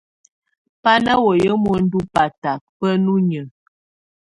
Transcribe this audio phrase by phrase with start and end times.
[0.81, 3.41] Bá na wéye muendu batak bá nenye.